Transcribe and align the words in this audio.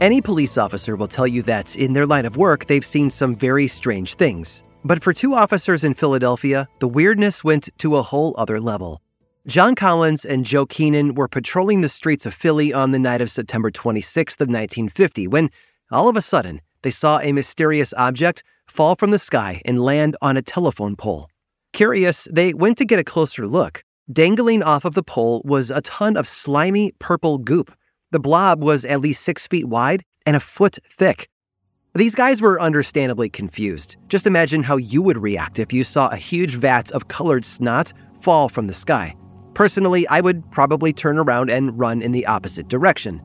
Any 0.00 0.20
police 0.20 0.56
officer 0.56 0.94
will 0.94 1.08
tell 1.08 1.26
you 1.26 1.42
that 1.42 1.74
in 1.74 1.92
their 1.92 2.06
line 2.06 2.24
of 2.24 2.36
work, 2.36 2.66
they've 2.66 2.86
seen 2.86 3.10
some 3.10 3.34
very 3.34 3.66
strange 3.66 4.14
things. 4.14 4.62
But 4.84 5.02
for 5.02 5.12
two 5.12 5.34
officers 5.34 5.82
in 5.82 5.94
Philadelphia, 5.94 6.68
the 6.78 6.86
weirdness 6.86 7.42
went 7.42 7.68
to 7.78 7.96
a 7.96 8.02
whole 8.02 8.32
other 8.38 8.60
level. 8.60 9.02
John 9.48 9.74
Collins 9.74 10.24
and 10.24 10.46
Joe 10.46 10.66
Keenan 10.66 11.14
were 11.14 11.26
patrolling 11.26 11.80
the 11.80 11.88
streets 11.88 12.26
of 12.26 12.34
Philly 12.34 12.72
on 12.72 12.92
the 12.92 12.98
night 13.00 13.20
of 13.20 13.28
September 13.28 13.72
26th 13.72 14.40
of 14.40 14.46
1950 14.46 15.26
when, 15.26 15.50
all 15.90 16.08
of 16.08 16.16
a 16.16 16.22
sudden, 16.22 16.60
they 16.82 16.92
saw 16.92 17.18
a 17.18 17.32
mysterious 17.32 17.92
object 17.94 18.44
fall 18.68 18.94
from 18.94 19.10
the 19.10 19.18
sky 19.18 19.60
and 19.64 19.82
land 19.82 20.16
on 20.22 20.36
a 20.36 20.42
telephone 20.42 20.94
pole. 20.94 21.28
Curious, 21.72 22.28
they 22.32 22.54
went 22.54 22.78
to 22.78 22.84
get 22.84 23.00
a 23.00 23.04
closer 23.04 23.48
look. 23.48 23.82
Dangling 24.12 24.62
off 24.62 24.84
of 24.84 24.94
the 24.94 25.02
pole 25.02 25.42
was 25.44 25.72
a 25.72 25.80
ton 25.80 26.16
of 26.16 26.28
slimy 26.28 26.92
purple 27.00 27.38
goop 27.38 27.74
the 28.10 28.20
blob 28.20 28.62
was 28.62 28.84
at 28.84 29.00
least 29.00 29.22
six 29.22 29.46
feet 29.46 29.66
wide 29.66 30.02
and 30.24 30.34
a 30.34 30.40
foot 30.40 30.78
thick. 30.84 31.28
These 31.94 32.14
guys 32.14 32.40
were 32.40 32.60
understandably 32.60 33.28
confused. 33.28 33.96
Just 34.08 34.26
imagine 34.26 34.62
how 34.62 34.76
you 34.76 35.02
would 35.02 35.18
react 35.18 35.58
if 35.58 35.72
you 35.72 35.84
saw 35.84 36.08
a 36.08 36.16
huge 36.16 36.54
vat 36.54 36.90
of 36.92 37.08
colored 37.08 37.44
snot 37.44 37.92
fall 38.20 38.48
from 38.48 38.66
the 38.66 38.74
sky. 38.74 39.14
Personally, 39.52 40.06
I 40.08 40.20
would 40.20 40.48
probably 40.50 40.92
turn 40.92 41.18
around 41.18 41.50
and 41.50 41.78
run 41.78 42.00
in 42.00 42.12
the 42.12 42.24
opposite 42.26 42.68
direction. 42.68 43.20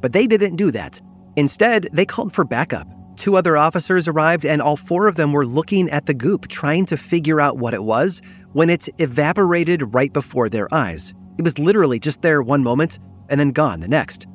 But 0.00 0.12
they 0.12 0.26
didn't 0.26 0.56
do 0.56 0.70
that. 0.70 1.00
Instead, 1.36 1.88
they 1.92 2.04
called 2.04 2.32
for 2.32 2.44
backup. 2.44 2.86
Two 3.16 3.36
other 3.36 3.56
officers 3.56 4.06
arrived, 4.06 4.44
and 4.44 4.62
all 4.62 4.76
four 4.76 5.08
of 5.08 5.16
them 5.16 5.32
were 5.32 5.46
looking 5.46 5.90
at 5.90 6.06
the 6.06 6.14
goop, 6.14 6.46
trying 6.46 6.84
to 6.86 6.96
figure 6.96 7.40
out 7.40 7.58
what 7.58 7.74
it 7.74 7.82
was, 7.82 8.22
when 8.52 8.70
it 8.70 8.88
evaporated 8.98 9.92
right 9.92 10.12
before 10.12 10.48
their 10.48 10.72
eyes. 10.72 11.12
It 11.38 11.42
was 11.42 11.58
literally 11.58 11.98
just 11.98 12.22
there 12.22 12.42
one 12.42 12.62
moment 12.62 13.00
and 13.28 13.40
then 13.40 13.50
gone 13.50 13.80
the 13.80 13.88
next. 13.88 14.27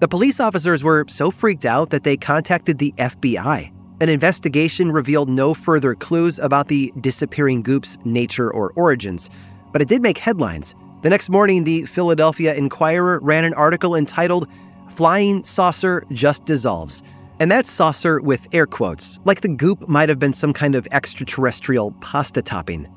The 0.00 0.08
police 0.08 0.40
officers 0.40 0.82
were 0.82 1.04
so 1.08 1.30
freaked 1.30 1.66
out 1.66 1.90
that 1.90 2.04
they 2.04 2.16
contacted 2.16 2.78
the 2.78 2.94
FBI. 2.96 3.70
An 4.00 4.08
investigation 4.08 4.90
revealed 4.90 5.28
no 5.28 5.52
further 5.52 5.94
clues 5.94 6.38
about 6.38 6.68
the 6.68 6.90
disappearing 7.02 7.62
goop's 7.62 7.98
nature 8.02 8.50
or 8.50 8.72
origins, 8.76 9.28
but 9.74 9.82
it 9.82 9.88
did 9.88 10.00
make 10.00 10.16
headlines. 10.16 10.74
The 11.02 11.10
next 11.10 11.28
morning, 11.28 11.64
the 11.64 11.84
Philadelphia 11.84 12.54
Inquirer 12.54 13.20
ran 13.20 13.44
an 13.44 13.52
article 13.52 13.94
entitled 13.94 14.48
Flying 14.88 15.44
Saucer 15.44 16.06
Just 16.12 16.46
Dissolves. 16.46 17.02
And 17.38 17.50
that's 17.50 17.70
saucer 17.70 18.22
with 18.22 18.48
air 18.52 18.66
quotes, 18.66 19.18
like 19.26 19.42
the 19.42 19.48
goop 19.48 19.86
might 19.86 20.08
have 20.08 20.18
been 20.18 20.32
some 20.32 20.54
kind 20.54 20.74
of 20.76 20.88
extraterrestrial 20.92 21.92
pasta 22.00 22.40
topping. 22.40 22.88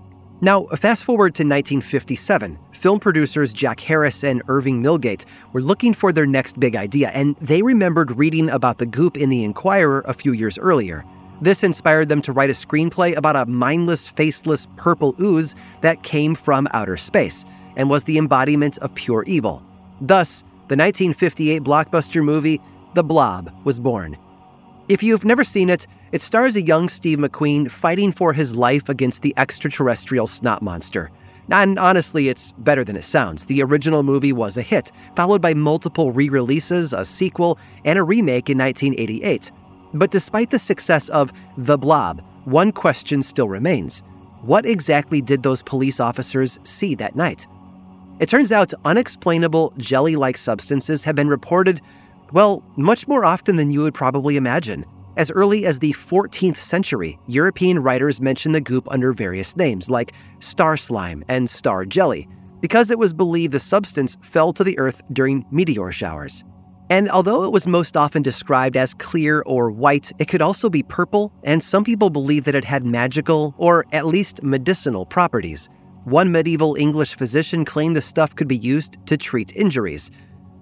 Now, 0.44 0.64
fast 0.76 1.06
forward 1.06 1.36
to 1.36 1.44
1957. 1.44 2.60
Film 2.74 3.00
producers 3.00 3.54
Jack 3.54 3.80
Harris 3.80 4.26
and 4.26 4.44
Irving 4.50 4.84
Millgate 4.84 5.24
were 5.54 5.62
looking 5.62 5.94
for 5.94 6.12
their 6.12 6.26
next 6.26 6.60
big 6.60 6.76
idea, 6.76 7.12
and 7.12 7.38
they 7.38 7.62
remembered 7.62 8.18
reading 8.18 8.50
about 8.50 8.78
the 8.78 8.86
goop 8.86 9.16
in 9.16 9.30
The 9.30 9.46
Inquirer 9.46 10.04
a 10.06 10.14
few 10.14 10.34
years 10.34 10.58
earlier. 10.58 11.06
This 11.40 11.64
inspired 11.64 12.10
them 12.10 12.22
to 12.24 12.34
write 12.34 12.50
a 12.50 12.54
screenplay 12.54 13.16
about 13.16 13.38
a 13.38 13.46
mindless, 13.46 14.06
faceless 14.06 14.68
purple 14.76 15.16
ooze 15.18 15.56
that 15.80 16.04
came 16.04 16.36
from 16.36 16.68
outer 16.74 16.98
space 16.98 17.46
and 17.78 17.90
was 17.90 18.04
the 18.04 18.18
embodiment 18.18 18.78
of 18.80 18.94
pure 18.96 19.24
evil. 19.26 19.64
Thus, 20.02 20.42
the 20.68 20.76
1958 20.76 21.64
blockbuster 21.64 22.22
movie 22.22 22.60
The 22.96 23.04
Blob 23.06 23.50
was 23.64 23.80
born. 23.80 24.18
If 24.90 25.02
you've 25.02 25.24
never 25.24 25.46
seen 25.46 25.70
it, 25.70 25.88
it 26.14 26.22
stars 26.22 26.56
a 26.56 26.62
young 26.62 26.90
Steve 26.90 27.18
McQueen 27.18 27.68
fighting 27.70 28.12
for 28.12 28.34
his 28.34 28.56
life 28.56 28.88
against 28.88 29.24
the 29.24 29.34
extraterrestrial 29.36 30.28
snot 30.28 30.62
monster. 30.62 31.10
And 31.50 31.80
honestly, 31.80 32.30
it's 32.30 32.52
better 32.60 32.84
than 32.84 32.96
it 32.96 33.04
sounds. 33.04 33.48
The 33.48 33.64
original 33.64 34.04
movie 34.04 34.32
was 34.32 34.56
a 34.56 34.62
hit, 34.62 34.92
followed 35.16 35.42
by 35.42 35.56
multiple 35.56 36.12
re 36.12 36.30
releases, 36.30 36.94
a 36.94 37.04
sequel, 37.04 37.58
and 37.84 37.98
a 37.98 38.04
remake 38.04 38.48
in 38.48 38.60
1988. 38.60 39.52
But 39.96 40.12
despite 40.12 40.52
the 40.52 40.60
success 40.60 41.10
of 41.10 41.34
The 41.58 41.80
Blob, 41.80 42.24
one 42.46 42.72
question 42.72 43.24
still 43.24 43.50
remains 43.50 44.04
What 44.44 44.68
exactly 44.68 45.20
did 45.20 45.42
those 45.42 45.64
police 45.64 46.00
officers 46.00 46.60
see 46.62 46.94
that 46.94 47.16
night? 47.16 47.48
It 48.20 48.30
turns 48.30 48.52
out 48.52 48.72
unexplainable 48.86 49.74
jelly 49.78 50.16
like 50.16 50.38
substances 50.38 51.04
have 51.06 51.16
been 51.16 51.28
reported, 51.28 51.82
well, 52.32 52.64
much 52.78 53.08
more 53.08 53.26
often 53.26 53.56
than 53.56 53.72
you 53.72 53.82
would 53.82 53.96
probably 53.96 54.38
imagine. 54.38 54.86
As 55.16 55.30
early 55.30 55.68
as 55.68 55.78
the 55.78 55.94
14th 55.94 56.56
century, 56.56 57.20
European 57.28 57.78
writers 57.78 58.20
mentioned 58.20 58.56
the 58.56 58.62
goop 58.62 58.88
under 58.90 59.14
various 59.14 59.56
names 59.56 59.88
like 59.88 60.14
star 60.40 60.76
slime 60.76 61.24
and 61.28 61.48
star 61.48 61.86
jelly, 61.86 62.28
because 62.62 62.90
it 62.90 62.98
was 62.98 63.14
believed 63.14 63.54
the 63.54 63.60
substance 63.60 64.18
fell 64.24 64.52
to 64.54 64.64
the 64.64 64.78
earth 64.80 65.04
during 65.14 65.46
meteor 65.52 65.92
showers. 65.92 66.44
And 66.90 67.12
although 67.12 67.44
it 67.44 67.52
was 67.52 67.68
most 67.68 67.96
often 67.96 68.24
described 68.24 68.76
as 68.76 68.96
clear 68.96 69.44
or 69.46 69.70
white, 69.70 70.12
it 70.18 70.30
could 70.30 70.42
also 70.42 70.68
be 70.68 70.82
purple, 70.82 71.32
and 71.44 71.62
some 71.62 71.84
people 71.84 72.10
believe 72.10 72.46
that 72.46 72.56
it 72.56 72.66
had 72.66 72.84
magical 72.84 73.54
or 73.58 73.86
at 73.92 74.08
least 74.08 74.42
medicinal 74.42 75.06
properties. 75.06 75.70
One 76.06 76.32
medieval 76.32 76.76
English 76.76 77.16
physician 77.16 77.66
claimed 77.66 77.96
the 77.96 78.02
stuff 78.02 78.36
could 78.36 78.48
be 78.48 78.58
used 78.58 78.98
to 79.06 79.16
treat 79.16 79.56
injuries. 79.56 80.10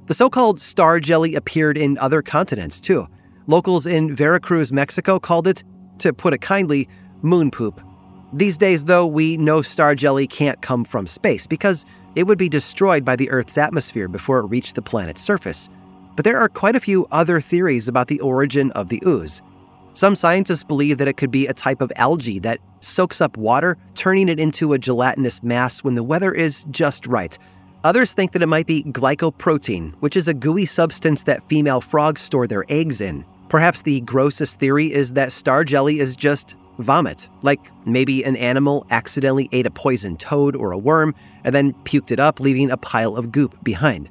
The 0.07 0.13
so 0.13 0.29
called 0.29 0.59
star 0.59 0.99
jelly 0.99 1.35
appeared 1.35 1.77
in 1.77 1.97
other 1.99 2.21
continents 2.21 2.81
too. 2.81 3.07
Locals 3.51 3.85
in 3.85 4.15
Veracruz, 4.15 4.71
Mexico 4.71 5.19
called 5.19 5.45
it, 5.45 5.61
to 5.97 6.13
put 6.13 6.33
it 6.33 6.39
kindly, 6.39 6.87
moon 7.21 7.51
poop. 7.51 7.81
These 8.31 8.57
days, 8.57 8.85
though, 8.85 9.05
we 9.05 9.35
know 9.35 9.61
star 9.61 9.93
jelly 9.93 10.25
can't 10.25 10.61
come 10.61 10.85
from 10.85 11.05
space 11.05 11.47
because 11.47 11.85
it 12.15 12.27
would 12.27 12.37
be 12.37 12.47
destroyed 12.47 13.03
by 13.03 13.17
the 13.17 13.29
Earth's 13.29 13.57
atmosphere 13.57 14.07
before 14.07 14.39
it 14.39 14.47
reached 14.47 14.75
the 14.75 14.81
planet's 14.81 15.19
surface. 15.19 15.67
But 16.15 16.23
there 16.23 16.37
are 16.37 16.47
quite 16.47 16.77
a 16.77 16.79
few 16.79 17.05
other 17.11 17.41
theories 17.41 17.89
about 17.89 18.07
the 18.07 18.21
origin 18.21 18.71
of 18.71 18.87
the 18.87 19.03
ooze. 19.05 19.41
Some 19.95 20.15
scientists 20.15 20.63
believe 20.63 20.97
that 20.99 21.09
it 21.09 21.17
could 21.17 21.29
be 21.29 21.45
a 21.45 21.53
type 21.53 21.81
of 21.81 21.91
algae 21.97 22.39
that 22.39 22.59
soaks 22.79 23.19
up 23.19 23.35
water, 23.35 23.77
turning 23.95 24.29
it 24.29 24.39
into 24.39 24.71
a 24.71 24.79
gelatinous 24.79 25.43
mass 25.43 25.83
when 25.83 25.95
the 25.95 26.03
weather 26.03 26.31
is 26.31 26.63
just 26.71 27.05
right. 27.05 27.37
Others 27.83 28.13
think 28.13 28.31
that 28.31 28.43
it 28.43 28.47
might 28.47 28.67
be 28.67 28.83
glycoprotein, 28.83 29.93
which 29.99 30.15
is 30.15 30.29
a 30.29 30.33
gooey 30.33 30.65
substance 30.65 31.23
that 31.23 31.43
female 31.49 31.81
frogs 31.81 32.21
store 32.21 32.47
their 32.47 32.63
eggs 32.69 33.01
in. 33.01 33.25
Perhaps 33.51 33.81
the 33.81 33.99
grossest 33.99 34.59
theory 34.59 34.93
is 34.93 35.11
that 35.11 35.29
star 35.29 35.65
jelly 35.65 35.99
is 35.99 36.15
just 36.15 36.55
vomit, 36.79 37.27
like 37.41 37.59
maybe 37.85 38.23
an 38.23 38.37
animal 38.37 38.87
accidentally 38.91 39.49
ate 39.51 39.65
a 39.65 39.69
poisoned 39.69 40.21
toad 40.21 40.55
or 40.55 40.71
a 40.71 40.77
worm 40.77 41.13
and 41.43 41.53
then 41.53 41.73
puked 41.83 42.11
it 42.11 42.19
up, 42.19 42.39
leaving 42.39 42.71
a 42.71 42.77
pile 42.77 43.17
of 43.17 43.29
goop 43.29 43.61
behind. 43.61 44.07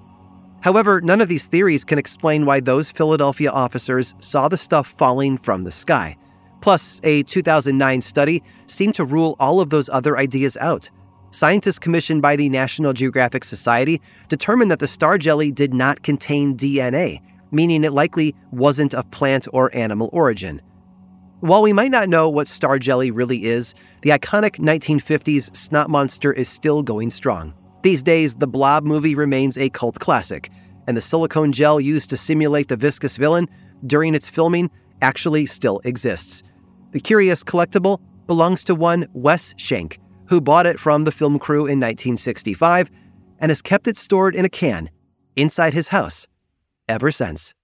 However, 0.60 1.00
none 1.00 1.22
of 1.22 1.28
these 1.28 1.46
theories 1.46 1.86
can 1.86 1.98
explain 1.98 2.44
why 2.44 2.60
those 2.60 2.90
Philadelphia 2.90 3.50
officers 3.50 4.14
saw 4.18 4.46
the 4.46 4.58
stuff 4.58 4.88
falling 4.98 5.38
from 5.38 5.64
the 5.64 5.72
sky. 5.72 6.18
Plus, 6.60 7.00
a 7.02 7.22
2009 7.22 8.02
study 8.02 8.42
seemed 8.66 8.94
to 8.96 9.06
rule 9.06 9.36
all 9.40 9.62
of 9.62 9.70
those 9.70 9.88
other 9.88 10.18
ideas 10.18 10.58
out. 10.58 10.90
Scientists 11.30 11.78
commissioned 11.78 12.20
by 12.20 12.36
the 12.36 12.50
National 12.50 12.92
Geographic 12.92 13.44
Society 13.44 14.02
determined 14.28 14.70
that 14.70 14.80
the 14.80 14.86
star 14.86 15.16
jelly 15.16 15.50
did 15.50 15.72
not 15.72 16.02
contain 16.02 16.58
DNA, 16.58 17.22
meaning 17.50 17.84
it 17.84 17.92
likely 17.92 18.34
wasn't 18.50 18.94
of 18.94 19.10
plant 19.10 19.46
or 19.52 19.74
animal 19.74 20.10
origin. 20.12 20.60
While 21.40 21.62
we 21.62 21.72
might 21.72 21.90
not 21.90 22.08
know 22.08 22.28
what 22.28 22.48
star 22.48 22.78
jelly 22.78 23.10
really 23.10 23.46
is, 23.46 23.74
the 24.02 24.10
iconic 24.10 24.58
1950s 24.58 25.56
snot 25.56 25.88
monster 25.88 26.32
is 26.32 26.48
still 26.48 26.82
going 26.82 27.10
strong. 27.10 27.54
These 27.82 28.02
days, 28.02 28.34
the 28.34 28.46
Blob 28.46 28.84
movie 28.84 29.14
remains 29.14 29.56
a 29.56 29.70
cult 29.70 29.98
classic, 30.00 30.50
and 30.86 30.96
the 30.96 31.00
silicone 31.00 31.52
gel 31.52 31.80
used 31.80 32.10
to 32.10 32.16
simulate 32.18 32.68
the 32.68 32.76
viscous 32.76 33.16
villain 33.16 33.48
during 33.86 34.14
its 34.14 34.28
filming 34.28 34.70
actually 35.00 35.46
still 35.46 35.80
exists. 35.84 36.42
The 36.92 37.00
curious 37.00 37.42
collectible 37.42 38.00
belongs 38.26 38.62
to 38.64 38.74
one 38.74 39.06
Wes 39.14 39.54
Shank, 39.56 39.98
who 40.26 40.42
bought 40.42 40.66
it 40.66 40.78
from 40.78 41.04
the 41.04 41.12
film 41.12 41.38
crew 41.38 41.60
in 41.60 41.80
1965 41.80 42.90
and 43.38 43.50
has 43.50 43.62
kept 43.62 43.88
it 43.88 43.96
stored 43.96 44.36
in 44.36 44.44
a 44.44 44.50
can 44.50 44.90
inside 45.36 45.72
his 45.72 45.88
house 45.88 46.26
ever 46.90 47.10
since. 47.10 47.54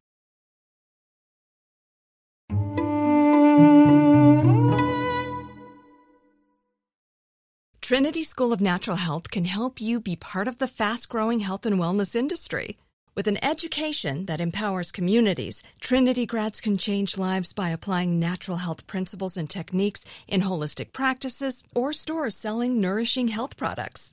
Trinity 7.88 8.24
School 8.24 8.52
of 8.52 8.60
Natural 8.60 8.96
Health 8.96 9.30
can 9.30 9.44
help 9.44 9.80
you 9.80 10.00
be 10.00 10.16
part 10.16 10.48
of 10.48 10.58
the 10.58 10.66
fast 10.66 11.08
growing 11.08 11.38
health 11.38 11.64
and 11.64 11.78
wellness 11.78 12.16
industry. 12.16 12.76
With 13.14 13.28
an 13.28 13.38
education 13.42 14.26
that 14.26 14.40
empowers 14.40 14.90
communities, 14.90 15.62
Trinity 15.80 16.26
grads 16.26 16.60
can 16.60 16.78
change 16.78 17.16
lives 17.16 17.52
by 17.52 17.70
applying 17.70 18.18
natural 18.18 18.58
health 18.58 18.88
principles 18.88 19.36
and 19.36 19.48
techniques 19.48 20.04
in 20.26 20.42
holistic 20.42 20.92
practices 20.92 21.62
or 21.76 21.92
stores 21.92 22.36
selling 22.36 22.80
nourishing 22.80 23.28
health 23.28 23.56
products. 23.56 24.12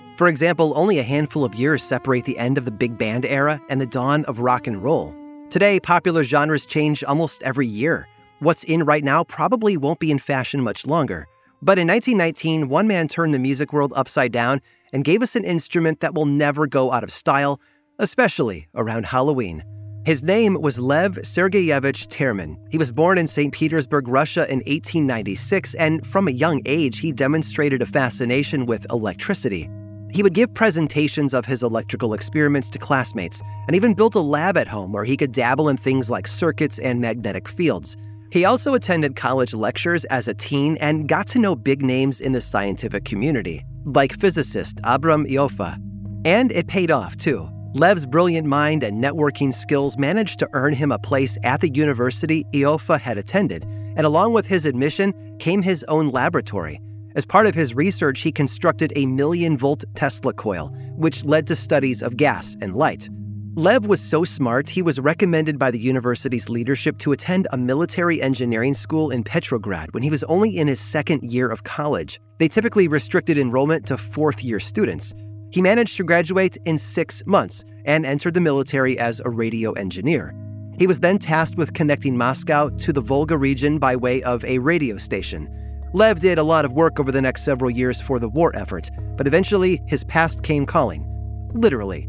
For 0.21 0.27
example, 0.27 0.73
only 0.75 0.99
a 0.99 1.03
handful 1.03 1.43
of 1.43 1.55
years 1.55 1.81
separate 1.81 2.25
the 2.25 2.37
end 2.37 2.59
of 2.59 2.65
the 2.65 2.69
big 2.69 2.95
band 2.95 3.25
era 3.25 3.59
and 3.69 3.81
the 3.81 3.87
dawn 3.87 4.23
of 4.25 4.37
rock 4.37 4.67
and 4.67 4.79
roll. 4.83 5.15
Today, 5.49 5.79
popular 5.79 6.23
genres 6.23 6.67
change 6.67 7.03
almost 7.03 7.41
every 7.41 7.65
year. 7.65 8.07
What's 8.37 8.63
in 8.63 8.85
right 8.85 9.03
now 9.03 9.23
probably 9.23 9.77
won't 9.77 9.97
be 9.97 10.11
in 10.11 10.19
fashion 10.19 10.61
much 10.61 10.85
longer. 10.85 11.27
But 11.63 11.79
in 11.79 11.87
1919, 11.87 12.69
one 12.69 12.85
man 12.85 13.07
turned 13.07 13.33
the 13.33 13.39
music 13.39 13.73
world 13.73 13.93
upside 13.95 14.31
down 14.31 14.61
and 14.93 15.03
gave 15.03 15.23
us 15.23 15.35
an 15.35 15.43
instrument 15.43 16.01
that 16.01 16.13
will 16.13 16.27
never 16.27 16.67
go 16.67 16.91
out 16.91 17.03
of 17.03 17.11
style, 17.11 17.59
especially 17.97 18.67
around 18.75 19.07
Halloween. 19.07 19.63
His 20.05 20.21
name 20.21 20.53
was 20.61 20.77
Lev 20.77 21.13
Sergeyevich 21.13 22.09
Terman. 22.09 22.57
He 22.69 22.77
was 22.77 22.91
born 22.91 23.17
in 23.17 23.25
St. 23.25 23.51
Petersburg, 23.51 24.07
Russia 24.07 24.41
in 24.41 24.59
1896, 24.59 25.73
and 25.73 26.05
from 26.05 26.27
a 26.27 26.31
young 26.31 26.61
age, 26.67 26.99
he 26.99 27.11
demonstrated 27.11 27.81
a 27.81 27.87
fascination 27.87 28.67
with 28.67 28.85
electricity. 28.91 29.67
He 30.13 30.23
would 30.23 30.33
give 30.33 30.53
presentations 30.53 31.33
of 31.33 31.45
his 31.45 31.63
electrical 31.63 32.13
experiments 32.13 32.69
to 32.71 32.79
classmates, 32.79 33.41
and 33.67 33.75
even 33.75 33.93
built 33.93 34.15
a 34.15 34.19
lab 34.19 34.57
at 34.57 34.67
home 34.67 34.91
where 34.91 35.05
he 35.05 35.17
could 35.17 35.31
dabble 35.31 35.69
in 35.69 35.77
things 35.77 36.09
like 36.09 36.27
circuits 36.27 36.79
and 36.79 36.99
magnetic 36.99 37.47
fields. 37.47 37.95
He 38.31 38.45
also 38.45 38.73
attended 38.73 39.15
college 39.15 39.53
lectures 39.53 40.05
as 40.05 40.27
a 40.27 40.33
teen 40.33 40.77
and 40.77 41.07
got 41.07 41.27
to 41.27 41.39
know 41.39 41.55
big 41.55 41.81
names 41.81 42.21
in 42.21 42.31
the 42.31 42.41
scientific 42.41 43.05
community, 43.05 43.65
like 43.85 44.19
physicist 44.19 44.79
Abram 44.83 45.25
Ioffe. 45.25 45.77
And 46.25 46.51
it 46.51 46.67
paid 46.67 46.91
off, 46.91 47.17
too. 47.17 47.49
Lev's 47.73 48.05
brilliant 48.05 48.47
mind 48.47 48.83
and 48.83 49.01
networking 49.01 49.53
skills 49.53 49.97
managed 49.97 50.39
to 50.39 50.49
earn 50.53 50.73
him 50.73 50.91
a 50.91 50.99
place 50.99 51.37
at 51.43 51.61
the 51.61 51.69
university 51.69 52.45
Ioffe 52.53 52.99
had 52.99 53.17
attended, 53.17 53.63
and 53.95 54.05
along 54.05 54.33
with 54.33 54.45
his 54.45 54.65
admission 54.65 55.13
came 55.39 55.61
his 55.61 55.83
own 55.87 56.09
laboratory. 56.09 56.81
As 57.15 57.25
part 57.25 57.45
of 57.45 57.55
his 57.55 57.75
research, 57.75 58.21
he 58.21 58.31
constructed 58.31 58.93
a 58.95 59.05
million 59.05 59.57
volt 59.57 59.83
Tesla 59.95 60.33
coil, 60.33 60.69
which 60.95 61.25
led 61.25 61.45
to 61.47 61.55
studies 61.55 62.01
of 62.01 62.15
gas 62.15 62.55
and 62.61 62.73
light. 62.73 63.09
Lev 63.55 63.85
was 63.85 63.99
so 63.99 64.23
smart, 64.23 64.69
he 64.69 64.81
was 64.81 64.97
recommended 64.97 65.59
by 65.59 65.71
the 65.71 65.79
university's 65.79 66.47
leadership 66.47 66.97
to 66.99 67.11
attend 67.11 67.49
a 67.51 67.57
military 67.57 68.21
engineering 68.21 68.73
school 68.73 69.11
in 69.11 69.25
Petrograd 69.25 69.93
when 69.93 70.03
he 70.03 70.09
was 70.09 70.23
only 70.23 70.57
in 70.57 70.69
his 70.69 70.79
second 70.79 71.29
year 71.29 71.49
of 71.49 71.65
college. 71.65 72.21
They 72.39 72.47
typically 72.47 72.87
restricted 72.87 73.37
enrollment 73.37 73.85
to 73.87 73.97
fourth 73.97 74.41
year 74.41 74.61
students. 74.61 75.13
He 75.51 75.61
managed 75.61 75.97
to 75.97 76.05
graduate 76.05 76.57
in 76.63 76.77
six 76.77 77.23
months 77.25 77.65
and 77.83 78.05
entered 78.05 78.35
the 78.35 78.39
military 78.39 78.97
as 78.97 79.19
a 79.25 79.29
radio 79.29 79.73
engineer. 79.73 80.33
He 80.79 80.87
was 80.87 81.01
then 81.01 81.19
tasked 81.19 81.57
with 81.57 81.73
connecting 81.73 82.17
Moscow 82.17 82.69
to 82.69 82.93
the 82.93 83.01
Volga 83.01 83.37
region 83.37 83.79
by 83.79 83.97
way 83.97 84.23
of 84.23 84.45
a 84.45 84.59
radio 84.59 84.97
station. 84.97 85.49
Lev 85.93 86.19
did 86.19 86.37
a 86.37 86.43
lot 86.43 86.63
of 86.63 86.71
work 86.71 87.01
over 87.01 87.11
the 87.11 87.21
next 87.21 87.43
several 87.43 87.69
years 87.69 87.99
for 87.99 88.17
the 88.17 88.29
war 88.29 88.55
effort, 88.55 88.89
but 89.17 89.27
eventually 89.27 89.81
his 89.87 90.05
past 90.05 90.41
came 90.41 90.65
calling. 90.65 91.05
Literally. 91.53 92.07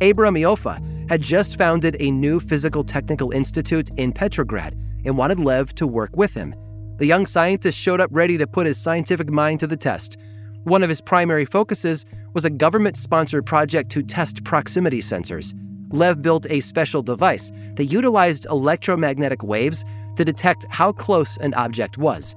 Abram 0.00 0.34
Ioffe 0.34 1.10
had 1.10 1.20
just 1.20 1.58
founded 1.58 1.98
a 2.00 2.10
new 2.10 2.40
physical 2.40 2.82
technical 2.82 3.30
institute 3.32 3.90
in 3.98 4.12
Petrograd 4.12 4.74
and 5.04 5.18
wanted 5.18 5.40
Lev 5.40 5.74
to 5.74 5.86
work 5.86 6.16
with 6.16 6.32
him. 6.32 6.54
The 6.96 7.04
young 7.04 7.26
scientist 7.26 7.76
showed 7.76 8.00
up 8.00 8.08
ready 8.12 8.38
to 8.38 8.46
put 8.46 8.66
his 8.66 8.78
scientific 8.78 9.28
mind 9.28 9.60
to 9.60 9.66
the 9.66 9.76
test. 9.76 10.16
One 10.64 10.82
of 10.82 10.88
his 10.88 11.02
primary 11.02 11.44
focuses 11.44 12.06
was 12.32 12.46
a 12.46 12.50
government 12.50 12.96
sponsored 12.96 13.44
project 13.44 13.90
to 13.90 14.02
test 14.02 14.42
proximity 14.44 15.02
sensors. 15.02 15.52
Lev 15.92 16.22
built 16.22 16.46
a 16.48 16.60
special 16.60 17.02
device 17.02 17.52
that 17.74 17.84
utilized 17.84 18.46
electromagnetic 18.46 19.42
waves 19.42 19.84
to 20.16 20.24
detect 20.24 20.64
how 20.70 20.92
close 20.92 21.36
an 21.38 21.52
object 21.54 21.98
was. 21.98 22.34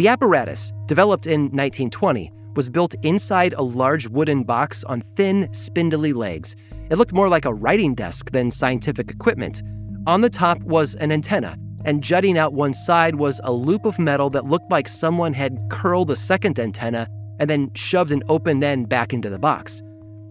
The 0.00 0.08
apparatus, 0.08 0.72
developed 0.86 1.26
in 1.26 1.42
1920, 1.52 2.32
was 2.56 2.70
built 2.70 2.94
inside 3.02 3.52
a 3.52 3.62
large 3.62 4.08
wooden 4.08 4.44
box 4.44 4.82
on 4.84 5.02
thin, 5.02 5.52
spindly 5.52 6.14
legs. 6.14 6.56
It 6.90 6.96
looked 6.96 7.12
more 7.12 7.28
like 7.28 7.44
a 7.44 7.52
writing 7.52 7.94
desk 7.94 8.30
than 8.30 8.50
scientific 8.50 9.10
equipment. 9.10 9.62
On 10.06 10.22
the 10.22 10.30
top 10.30 10.58
was 10.62 10.94
an 10.94 11.12
antenna, 11.12 11.58
and 11.84 12.02
jutting 12.02 12.38
out 12.38 12.54
one 12.54 12.72
side 12.72 13.16
was 13.16 13.42
a 13.44 13.52
loop 13.52 13.84
of 13.84 13.98
metal 13.98 14.30
that 14.30 14.46
looked 14.46 14.70
like 14.70 14.88
someone 14.88 15.34
had 15.34 15.58
curled 15.68 16.10
a 16.10 16.16
second 16.16 16.58
antenna 16.58 17.06
and 17.38 17.50
then 17.50 17.70
shoved 17.74 18.10
an 18.10 18.22
open 18.30 18.64
end 18.64 18.88
back 18.88 19.12
into 19.12 19.28
the 19.28 19.38
box. 19.38 19.82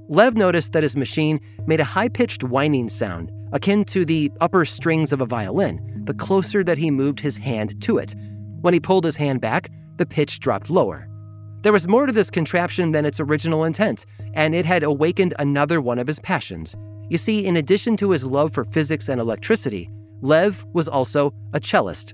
Lev 0.08 0.36
noticed 0.36 0.72
that 0.72 0.82
his 0.82 0.98
machine 0.98 1.40
made 1.68 1.80
a 1.80 1.84
high 1.84 2.10
pitched 2.10 2.44
whining 2.44 2.90
sound, 2.90 3.32
akin 3.54 3.86
to 3.86 4.04
the 4.04 4.32
upper 4.42 4.66
strings 4.66 5.14
of 5.14 5.22
a 5.22 5.28
violin, 5.28 6.02
the 6.06 6.16
closer 6.16 6.64
that 6.64 6.80
he 6.80 6.90
moved 6.90 7.20
his 7.20 7.38
hand 7.38 7.80
to 7.84 8.00
it. 8.00 8.16
When 8.62 8.74
he 8.74 8.80
pulled 8.80 9.06
his 9.06 9.16
hand 9.16 9.42
back, 9.42 9.70
the 9.98 10.06
pitch 10.06 10.40
dropped 10.40 10.70
lower. 10.70 11.08
There 11.62 11.74
was 11.74 11.88
more 11.88 12.06
to 12.06 12.14
this 12.14 12.30
contraption 12.30 12.92
than 12.92 13.06
its 13.06 13.20
original 13.20 13.64
intent, 13.66 14.06
and 14.34 14.56
it 14.56 14.66
had 14.66 14.84
awakened 14.84 15.34
another 15.40 15.82
one 15.82 16.00
of 16.00 16.08
his 16.08 16.20
passions. 16.20 16.76
You 17.10 17.18
see, 17.18 17.46
in 17.46 17.58
addition 17.58 17.98
to 17.98 18.12
his 18.12 18.26
love 18.26 18.54
for 18.54 18.64
physics 18.64 19.10
and 19.10 19.20
electricity, 19.20 19.90
Lev 20.22 20.66
was 20.74 20.88
also 20.88 21.34
a 21.54 21.60
cellist. 21.60 22.14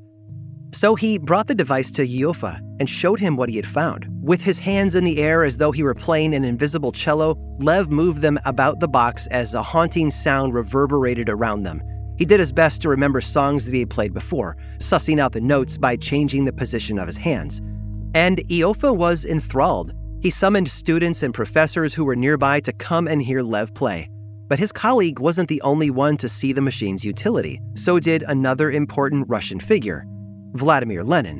So 0.73 0.95
he 0.95 1.17
brought 1.17 1.47
the 1.47 1.55
device 1.55 1.91
to 1.91 2.05
Ioffe 2.05 2.59
and 2.79 2.89
showed 2.89 3.19
him 3.19 3.37
what 3.37 3.49
he 3.49 3.55
had 3.55 3.65
found. 3.65 4.07
With 4.21 4.41
his 4.41 4.59
hands 4.59 4.95
in 4.95 5.03
the 5.03 5.19
air 5.19 5.43
as 5.43 5.57
though 5.57 5.71
he 5.71 5.83
were 5.83 5.95
playing 5.95 6.33
an 6.33 6.43
invisible 6.43 6.91
cello, 6.91 7.37
Lev 7.59 7.89
moved 7.89 8.21
them 8.21 8.39
about 8.45 8.79
the 8.79 8.87
box 8.87 9.27
as 9.27 9.53
a 9.53 9.63
haunting 9.63 10.09
sound 10.09 10.53
reverberated 10.53 11.29
around 11.29 11.63
them. 11.63 11.81
He 12.17 12.25
did 12.25 12.39
his 12.39 12.51
best 12.51 12.81
to 12.81 12.89
remember 12.89 13.21
songs 13.21 13.65
that 13.65 13.73
he 13.73 13.81
had 13.81 13.89
played 13.89 14.13
before, 14.13 14.55
sussing 14.79 15.19
out 15.19 15.33
the 15.33 15.41
notes 15.41 15.77
by 15.77 15.97
changing 15.97 16.45
the 16.45 16.53
position 16.53 16.97
of 16.97 17.07
his 17.07 17.17
hands. 17.17 17.61
And 18.13 18.37
Ioffe 18.49 18.95
was 18.95 19.25
enthralled. 19.25 19.93
He 20.21 20.29
summoned 20.29 20.69
students 20.69 21.21
and 21.21 21.33
professors 21.33 21.93
who 21.93 22.05
were 22.05 22.15
nearby 22.15 22.61
to 22.61 22.73
come 22.73 23.07
and 23.07 23.21
hear 23.21 23.41
Lev 23.41 23.73
play. 23.73 24.09
But 24.47 24.59
his 24.59 24.71
colleague 24.71 25.19
wasn't 25.19 25.49
the 25.49 25.61
only 25.61 25.89
one 25.89 26.17
to 26.17 26.29
see 26.29 26.53
the 26.53 26.61
machine's 26.61 27.03
utility. 27.03 27.59
So 27.75 27.99
did 27.99 28.23
another 28.27 28.71
important 28.71 29.27
Russian 29.27 29.59
figure, 29.59 30.05
Vladimir 30.53 31.03
Lenin. 31.03 31.39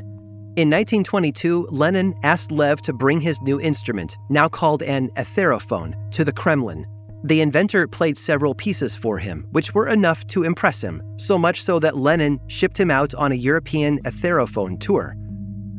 In 0.58 0.70
1922, 0.70 1.68
Lenin 1.70 2.16
asked 2.24 2.52
Lev 2.52 2.82
to 2.84 2.94
bring 2.94 3.22
his 3.22 3.42
new 3.42 3.60
instrument, 3.60 4.18
now 4.30 4.48
called 4.48 4.84
an 4.84 5.10
etherophone, 5.18 5.94
to 6.12 6.24
the 6.24 6.32
Kremlin. 6.32 6.86
The 7.26 7.42
inventor 7.42 7.88
played 7.88 8.18
several 8.18 8.54
pieces 8.54 8.96
for 8.96 9.18
him, 9.18 9.48
which 9.50 9.74
were 9.74 9.88
enough 9.88 10.28
to 10.28 10.44
impress 10.44 10.80
him, 10.80 11.02
so 11.18 11.40
much 11.40 11.64
so 11.64 11.80
that 11.80 11.98
Lenin 11.98 12.40
shipped 12.46 12.80
him 12.80 12.92
out 12.92 13.16
on 13.16 13.32
a 13.32 13.36
European 13.36 14.00
Etherophone 14.04 14.80
tour. 14.80 15.16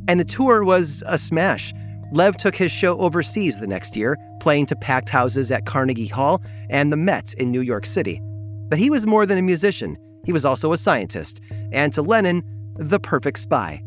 And 0.08 0.18
the 0.18 0.24
tour 0.24 0.64
was 0.64 1.04
a 1.06 1.16
smash. 1.16 1.72
Lev 2.10 2.36
took 2.36 2.56
his 2.56 2.72
show 2.72 2.98
overseas 2.98 3.60
the 3.60 3.68
next 3.68 3.94
year, 3.94 4.16
playing 4.40 4.66
to 4.66 4.74
packed 4.74 5.08
houses 5.08 5.52
at 5.52 5.66
Carnegie 5.66 6.08
Hall 6.08 6.42
and 6.68 6.92
the 6.92 6.96
Met 6.96 7.32
in 7.34 7.52
New 7.52 7.62
York 7.62 7.86
City. 7.86 8.20
But 8.68 8.80
he 8.80 8.90
was 8.90 9.06
more 9.06 9.24
than 9.24 9.38
a 9.38 9.42
musician, 9.42 9.96
he 10.24 10.32
was 10.32 10.44
also 10.44 10.72
a 10.72 10.76
scientist, 10.76 11.40
and 11.70 11.92
to 11.92 12.02
Lenin, 12.02 12.42
the 12.74 12.98
perfect 12.98 13.38
spy. 13.38 13.80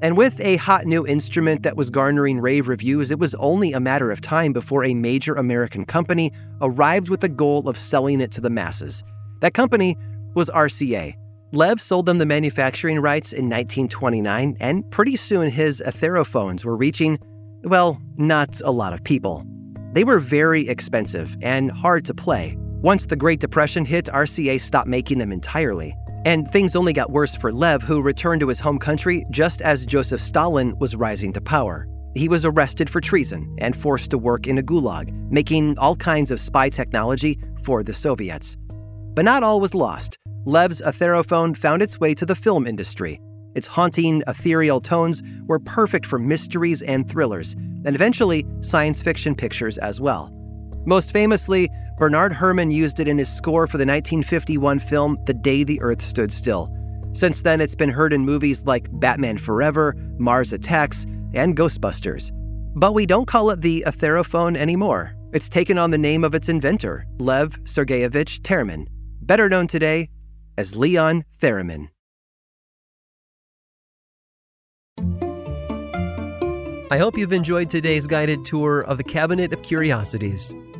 And 0.00 0.16
with 0.16 0.40
a 0.40 0.56
hot 0.56 0.86
new 0.86 1.04
instrument 1.06 1.64
that 1.64 1.76
was 1.76 1.90
garnering 1.90 2.40
rave 2.40 2.68
reviews, 2.68 3.10
it 3.10 3.18
was 3.18 3.34
only 3.36 3.72
a 3.72 3.80
matter 3.80 4.12
of 4.12 4.20
time 4.20 4.52
before 4.52 4.84
a 4.84 4.94
major 4.94 5.34
American 5.34 5.84
company 5.84 6.32
arrived 6.60 7.08
with 7.08 7.20
the 7.20 7.28
goal 7.28 7.68
of 7.68 7.76
selling 7.76 8.20
it 8.20 8.30
to 8.32 8.40
the 8.40 8.50
masses. 8.50 9.02
That 9.40 9.54
company 9.54 9.96
was 10.34 10.48
RCA. 10.50 11.14
Lev 11.52 11.80
sold 11.80 12.06
them 12.06 12.18
the 12.18 12.26
manufacturing 12.26 13.00
rights 13.00 13.32
in 13.32 13.46
1929, 13.46 14.56
and 14.60 14.88
pretty 14.90 15.16
soon 15.16 15.50
his 15.50 15.80
etherophones 15.80 16.64
were 16.64 16.76
reaching, 16.76 17.18
well, 17.64 18.00
not 18.16 18.60
a 18.64 18.70
lot 18.70 18.92
of 18.92 19.02
people. 19.02 19.44
They 19.94 20.04
were 20.04 20.20
very 20.20 20.68
expensive 20.68 21.36
and 21.42 21.72
hard 21.72 22.04
to 22.04 22.14
play. 22.14 22.56
Once 22.82 23.06
the 23.06 23.16
Great 23.16 23.40
Depression 23.40 23.84
hit, 23.84 24.04
RCA 24.06 24.60
stopped 24.60 24.88
making 24.88 25.18
them 25.18 25.32
entirely. 25.32 25.96
And 26.28 26.46
things 26.46 26.76
only 26.76 26.92
got 26.92 27.10
worse 27.10 27.34
for 27.34 27.50
Lev, 27.50 27.82
who 27.82 28.02
returned 28.02 28.40
to 28.40 28.48
his 28.48 28.60
home 28.60 28.78
country 28.78 29.24
just 29.30 29.62
as 29.62 29.86
Joseph 29.86 30.20
Stalin 30.20 30.78
was 30.78 30.94
rising 30.94 31.32
to 31.32 31.40
power. 31.40 31.88
He 32.14 32.28
was 32.28 32.44
arrested 32.44 32.90
for 32.90 33.00
treason 33.00 33.56
and 33.62 33.74
forced 33.74 34.10
to 34.10 34.18
work 34.18 34.46
in 34.46 34.58
a 34.58 34.62
gulag, 34.62 35.10
making 35.30 35.78
all 35.78 35.96
kinds 35.96 36.30
of 36.30 36.38
spy 36.38 36.68
technology 36.68 37.38
for 37.62 37.82
the 37.82 37.94
Soviets. 37.94 38.58
But 39.14 39.24
not 39.24 39.42
all 39.42 39.58
was 39.58 39.72
lost. 39.72 40.18
Lev's 40.44 40.82
Etherophone 40.82 41.56
found 41.56 41.80
its 41.80 41.98
way 41.98 42.12
to 42.16 42.26
the 42.26 42.36
film 42.36 42.66
industry. 42.66 43.18
Its 43.54 43.66
haunting, 43.66 44.22
ethereal 44.26 44.82
tones 44.82 45.22
were 45.46 45.58
perfect 45.58 46.04
for 46.04 46.18
mysteries 46.18 46.82
and 46.82 47.08
thrillers, 47.08 47.54
and 47.86 47.94
eventually 47.94 48.44
science 48.60 49.00
fiction 49.00 49.34
pictures 49.34 49.78
as 49.78 49.98
well. 49.98 50.37
Most 50.88 51.12
famously, 51.12 51.70
Bernard 51.98 52.32
Herrmann 52.32 52.70
used 52.70 52.98
it 52.98 53.08
in 53.08 53.18
his 53.18 53.28
score 53.28 53.66
for 53.66 53.76
the 53.76 53.84
1951 53.84 54.78
film 54.78 55.18
The 55.26 55.34
Day 55.34 55.62
the 55.62 55.78
Earth 55.82 56.00
Stood 56.00 56.32
Still. 56.32 56.74
Since 57.12 57.42
then, 57.42 57.60
it's 57.60 57.74
been 57.74 57.90
heard 57.90 58.14
in 58.14 58.24
movies 58.24 58.62
like 58.62 58.88
Batman 58.92 59.36
Forever, 59.36 59.94
Mars 60.16 60.50
Attacks, 60.50 61.04
and 61.34 61.54
Ghostbusters. 61.54 62.30
But 62.74 62.94
we 62.94 63.04
don't 63.04 63.26
call 63.26 63.50
it 63.50 63.60
the 63.60 63.84
Etherophone 63.86 64.56
anymore. 64.56 65.14
It's 65.34 65.50
taken 65.50 65.76
on 65.76 65.90
the 65.90 65.98
name 65.98 66.24
of 66.24 66.34
its 66.34 66.48
inventor, 66.48 67.06
Lev 67.18 67.62
Sergeyevich 67.64 68.40
Terman, 68.40 68.86
better 69.20 69.50
known 69.50 69.66
today 69.66 70.08
as 70.56 70.74
Leon 70.74 71.22
Theremin. 71.42 71.88
I 76.90 76.96
hope 76.96 77.18
you've 77.18 77.34
enjoyed 77.34 77.68
today's 77.68 78.06
guided 78.06 78.46
tour 78.46 78.80
of 78.84 78.96
the 78.96 79.04
Cabinet 79.04 79.52
of 79.52 79.60
Curiosities. 79.60 80.54